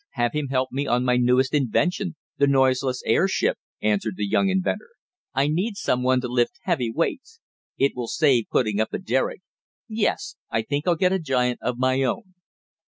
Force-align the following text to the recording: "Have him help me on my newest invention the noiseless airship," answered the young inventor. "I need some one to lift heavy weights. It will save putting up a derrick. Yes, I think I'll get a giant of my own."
"Have 0.13 0.33
him 0.33 0.47
help 0.47 0.69
me 0.71 0.87
on 0.87 1.05
my 1.05 1.15
newest 1.17 1.53
invention 1.53 2.15
the 2.39 2.47
noiseless 2.47 3.03
airship," 3.05 3.59
answered 3.83 4.15
the 4.17 4.25
young 4.25 4.49
inventor. 4.49 4.89
"I 5.35 5.47
need 5.47 5.77
some 5.77 6.01
one 6.01 6.19
to 6.21 6.27
lift 6.27 6.57
heavy 6.63 6.89
weights. 6.89 7.39
It 7.77 7.91
will 7.95 8.07
save 8.07 8.45
putting 8.49 8.79
up 8.79 8.93
a 8.93 8.97
derrick. 8.97 9.41
Yes, 9.87 10.37
I 10.49 10.63
think 10.63 10.87
I'll 10.87 10.95
get 10.95 11.13
a 11.13 11.19
giant 11.19 11.59
of 11.61 11.77
my 11.77 12.01
own." 12.01 12.33